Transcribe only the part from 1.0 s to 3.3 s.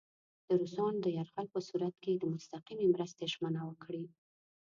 د یرغل په صورت کې د مستقیمې مرستې